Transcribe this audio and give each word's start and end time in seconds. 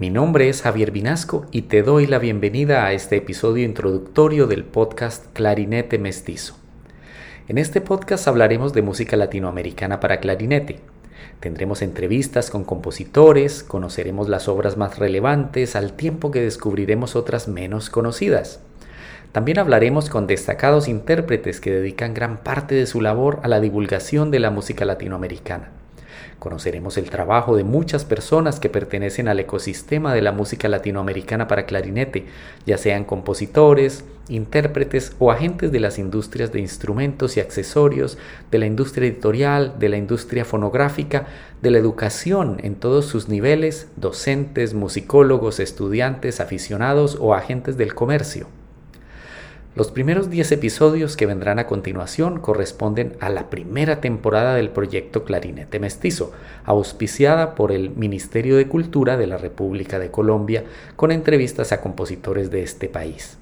Mi 0.00 0.10
nombre 0.10 0.48
es 0.48 0.62
Javier 0.62 0.92
Vinasco 0.92 1.46
y 1.50 1.62
te 1.62 1.82
doy 1.82 2.06
la 2.06 2.20
bienvenida 2.20 2.86
a 2.86 2.92
este 2.92 3.16
episodio 3.16 3.64
introductorio 3.64 4.46
del 4.46 4.62
podcast 4.62 5.26
Clarinete 5.32 5.98
Mestizo. 5.98 6.56
En 7.48 7.58
este 7.58 7.80
podcast 7.80 8.28
hablaremos 8.28 8.72
de 8.72 8.82
música 8.82 9.16
latinoamericana 9.16 9.98
para 9.98 10.20
clarinete. 10.20 10.78
Tendremos 11.40 11.82
entrevistas 11.82 12.48
con 12.48 12.62
compositores, 12.62 13.64
conoceremos 13.64 14.28
las 14.28 14.46
obras 14.46 14.76
más 14.76 15.00
relevantes 15.00 15.74
al 15.74 15.94
tiempo 15.94 16.30
que 16.30 16.42
descubriremos 16.42 17.16
otras 17.16 17.48
menos 17.48 17.90
conocidas. 17.90 18.60
También 19.32 19.58
hablaremos 19.58 20.10
con 20.10 20.28
destacados 20.28 20.86
intérpretes 20.86 21.60
que 21.60 21.72
dedican 21.72 22.14
gran 22.14 22.36
parte 22.44 22.76
de 22.76 22.86
su 22.86 23.00
labor 23.00 23.40
a 23.42 23.48
la 23.48 23.58
divulgación 23.58 24.30
de 24.30 24.38
la 24.38 24.52
música 24.52 24.84
latinoamericana. 24.84 25.72
Conoceremos 26.38 26.96
el 26.98 27.10
trabajo 27.10 27.56
de 27.56 27.64
muchas 27.64 28.04
personas 28.04 28.60
que 28.60 28.68
pertenecen 28.68 29.26
al 29.26 29.40
ecosistema 29.40 30.14
de 30.14 30.22
la 30.22 30.30
música 30.30 30.68
latinoamericana 30.68 31.48
para 31.48 31.66
clarinete, 31.66 32.26
ya 32.64 32.78
sean 32.78 33.04
compositores, 33.04 34.04
intérpretes 34.28 35.14
o 35.18 35.32
agentes 35.32 35.72
de 35.72 35.80
las 35.80 35.98
industrias 35.98 36.52
de 36.52 36.60
instrumentos 36.60 37.36
y 37.36 37.40
accesorios, 37.40 38.18
de 38.52 38.58
la 38.58 38.66
industria 38.66 39.08
editorial, 39.08 39.80
de 39.80 39.88
la 39.88 39.96
industria 39.96 40.44
fonográfica, 40.44 41.26
de 41.60 41.72
la 41.72 41.78
educación 41.78 42.58
en 42.62 42.76
todos 42.76 43.06
sus 43.06 43.28
niveles, 43.28 43.88
docentes, 43.96 44.74
musicólogos, 44.74 45.58
estudiantes, 45.58 46.40
aficionados 46.40 47.16
o 47.20 47.34
agentes 47.34 47.76
del 47.76 47.94
comercio. 47.94 48.46
Los 49.78 49.92
primeros 49.92 50.28
10 50.28 50.50
episodios 50.50 51.16
que 51.16 51.26
vendrán 51.26 51.60
a 51.60 51.68
continuación 51.68 52.40
corresponden 52.40 53.16
a 53.20 53.28
la 53.28 53.48
primera 53.48 54.00
temporada 54.00 54.56
del 54.56 54.70
proyecto 54.70 55.22
Clarinete 55.22 55.78
Mestizo, 55.78 56.32
auspiciada 56.64 57.54
por 57.54 57.70
el 57.70 57.90
Ministerio 57.90 58.56
de 58.56 58.66
Cultura 58.66 59.16
de 59.16 59.28
la 59.28 59.36
República 59.36 60.00
de 60.00 60.10
Colombia, 60.10 60.64
con 60.96 61.12
entrevistas 61.12 61.70
a 61.70 61.80
compositores 61.80 62.50
de 62.50 62.64
este 62.64 62.88
país. 62.88 63.38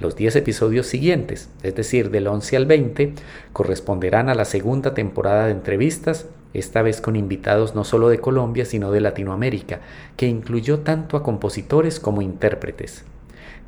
Los 0.00 0.16
10 0.16 0.34
episodios 0.34 0.88
siguientes, 0.88 1.50
es 1.62 1.76
decir, 1.76 2.10
del 2.10 2.26
11 2.26 2.56
al 2.56 2.66
20, 2.66 3.14
corresponderán 3.52 4.28
a 4.28 4.34
la 4.34 4.46
segunda 4.46 4.92
temporada 4.92 5.46
de 5.46 5.52
entrevistas, 5.52 6.26
esta 6.52 6.82
vez 6.82 7.00
con 7.00 7.14
invitados 7.14 7.76
no 7.76 7.84
solo 7.84 8.08
de 8.08 8.18
Colombia, 8.18 8.64
sino 8.64 8.90
de 8.90 9.02
Latinoamérica, 9.02 9.78
que 10.16 10.26
incluyó 10.26 10.80
tanto 10.80 11.16
a 11.16 11.22
compositores 11.22 12.00
como 12.00 12.22
intérpretes. 12.22 13.04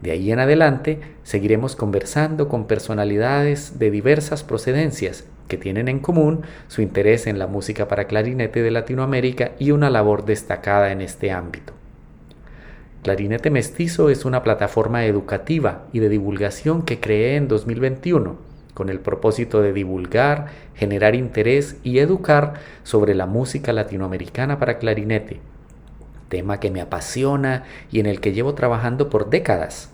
De 0.03 0.11
ahí 0.11 0.33
en 0.33 0.41
adelante 0.41 1.01
seguiremos 1.23 1.77
conversando 1.77 2.49
con 2.49 2.67
personalidades 2.67 3.79
de 3.79 3.91
diversas 3.93 4.43
procedencias 4.43 5.25
que 5.47 5.57
tienen 5.57 5.89
en 5.89 6.01
común 6.01 6.43
su 6.67 6.83
interés 6.83 7.29
en 7.29 7.39
la 7.39 7.47
música 7.47 7.87
para 7.87 8.07
clarinete 8.07 8.63
de 8.63 8.73
Latinoamérica 8.73 9.53
y 9.61 9.71
una 9.71 9.91
labor 9.91 10.25
destacada 10.25 10.91
en 10.91 11.01
este 11.03 11.31
ámbito. 11.31 11.73
Clarinete 13.05 13.51
Mestizo 13.51 14.11
es 14.11 14.25
una 14.25 14.43
plataforma 14.43 15.05
educativa 15.07 15.85
y 15.93 16.01
de 16.01 16.09
divulgación 16.09 16.83
que 16.83 17.01
creé 17.01 17.37
en 17.37 17.49
2021 17.49 18.53
con 18.75 18.89
el 18.89 19.01
propósito 19.01 19.61
de 19.63 19.73
divulgar, 19.73 20.47
generar 20.75 21.15
interés 21.15 21.77
y 21.83 21.99
educar 21.99 22.55
sobre 22.85 23.15
la 23.15 23.27
música 23.27 23.73
latinoamericana 23.73 24.59
para 24.59 24.79
clarinete, 24.79 25.41
tema 26.33 26.61
que 26.61 26.71
me 26.71 26.81
apasiona 26.81 27.65
y 27.91 28.01
en 28.01 28.07
el 28.07 28.23
que 28.23 28.33
llevo 28.33 28.55
trabajando 28.55 29.11
por 29.11 29.29
décadas. 29.29 29.91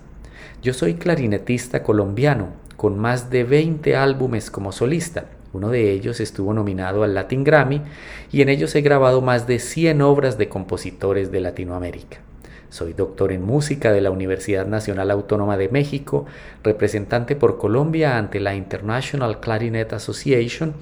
Yo 0.62 0.72
soy 0.72 0.94
clarinetista 0.94 1.82
colombiano, 1.82 2.50
con 2.76 2.96
más 2.96 3.28
de 3.28 3.42
20 3.42 3.96
álbumes 3.96 4.48
como 4.48 4.70
solista. 4.70 5.24
Uno 5.52 5.70
de 5.70 5.90
ellos 5.90 6.20
estuvo 6.20 6.54
nominado 6.54 7.02
al 7.02 7.16
Latin 7.16 7.42
Grammy 7.42 7.82
y 8.30 8.42
en 8.42 8.50
ellos 8.50 8.72
he 8.76 8.82
grabado 8.82 9.20
más 9.20 9.48
de 9.48 9.58
100 9.58 10.00
obras 10.00 10.38
de 10.38 10.48
compositores 10.48 11.32
de 11.32 11.40
Latinoamérica. 11.40 12.27
Soy 12.70 12.92
doctor 12.92 13.32
en 13.32 13.42
música 13.42 13.92
de 13.92 14.00
la 14.00 14.10
Universidad 14.10 14.66
Nacional 14.66 15.10
Autónoma 15.10 15.56
de 15.56 15.68
México, 15.68 16.26
representante 16.62 17.34
por 17.34 17.58
Colombia 17.58 18.18
ante 18.18 18.40
la 18.40 18.54
International 18.54 19.40
Clarinet 19.40 19.92
Association 19.92 20.74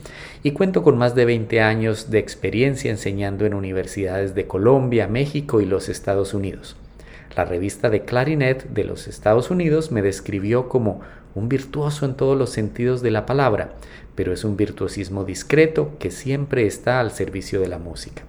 y 0.42 0.53
cuento 0.53 0.82
con 0.82 0.98
más 0.98 1.14
de 1.14 1.25
20 1.25 1.60
años 1.60 2.10
de 2.10 2.19
experiencia 2.19 2.91
enseñando 2.91 3.47
en 3.47 3.54
universidades 3.54 4.34
de 4.34 4.47
Colombia, 4.47 5.06
México 5.06 5.60
y 5.60 5.66
los 5.66 5.88
Estados 5.88 6.34
Unidos. 6.34 6.76
La 7.37 7.44
revista 7.44 7.91
de 7.91 8.04
Clarinet 8.04 8.69
de 8.70 8.84
los 8.84 9.08
Estados 9.08 9.50
Unidos 9.50 9.93
me 9.93 10.03
describió 10.03 10.69
como 10.69 11.03
un 11.34 11.50
virtuoso 11.50 12.06
en 12.06 12.14
todos 12.14 12.37
los 12.37 12.50
sentidos 12.50 13.03
de 13.03 13.10
la 13.10 13.26
palabra, 13.26 13.75
pero 14.14 14.32
es 14.32 14.43
un 14.43 14.56
virtuosismo 14.56 15.25
discreto 15.25 15.93
que 15.98 16.10
siempre 16.10 16.66
está 16.66 16.98
al 16.98 17.10
servicio 17.10 17.60
de 17.60 17.69
la 17.69 17.78
música. 17.78 18.22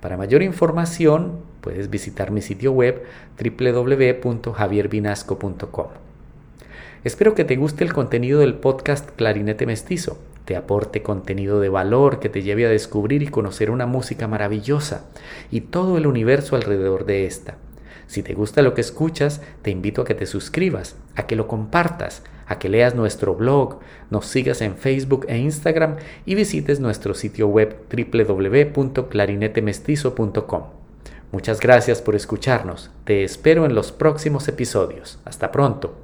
Para 0.00 0.18
mayor 0.18 0.42
información 0.42 1.38
puedes 1.62 1.88
visitar 1.88 2.30
mi 2.30 2.42
sitio 2.42 2.72
web 2.72 3.04
www.javiervinasco.com. 3.38 5.86
Espero 7.04 7.34
que 7.34 7.44
te 7.44 7.56
guste 7.56 7.84
el 7.84 7.94
contenido 7.94 8.40
del 8.40 8.54
podcast 8.54 9.08
Clarinete 9.16 9.64
Mestizo, 9.64 10.18
te 10.44 10.56
aporte 10.56 11.02
contenido 11.02 11.60
de 11.60 11.68
valor 11.68 12.18
que 12.20 12.28
te 12.28 12.42
lleve 12.42 12.66
a 12.66 12.70
descubrir 12.70 13.22
y 13.22 13.28
conocer 13.28 13.70
una 13.70 13.86
música 13.86 14.28
maravillosa 14.28 15.06
y 15.50 15.62
todo 15.62 15.96
el 15.96 16.06
universo 16.06 16.56
alrededor 16.56 17.06
de 17.06 17.24
esta. 17.26 17.56
Si 18.06 18.22
te 18.22 18.34
gusta 18.34 18.60
lo 18.62 18.74
que 18.74 18.82
escuchas, 18.82 19.40
te 19.62 19.70
invito 19.70 20.02
a 20.02 20.04
que 20.04 20.14
te 20.14 20.26
suscribas, 20.26 20.96
a 21.16 21.26
que 21.26 21.36
lo 21.36 21.48
compartas, 21.48 22.22
a 22.46 22.58
que 22.58 22.68
leas 22.68 22.94
nuestro 22.94 23.34
blog, 23.34 23.78
nos 24.10 24.26
sigas 24.26 24.60
en 24.60 24.76
Facebook 24.76 25.24
e 25.28 25.38
Instagram 25.38 25.96
y 26.26 26.34
visites 26.34 26.80
nuestro 26.80 27.14
sitio 27.14 27.48
web 27.48 27.74
www.clarinetemestizo.com. 27.90 30.81
Muchas 31.32 31.60
gracias 31.60 32.02
por 32.02 32.14
escucharnos. 32.14 32.90
Te 33.04 33.24
espero 33.24 33.64
en 33.64 33.74
los 33.74 33.90
próximos 33.90 34.46
episodios. 34.48 35.18
Hasta 35.24 35.50
pronto. 35.50 36.01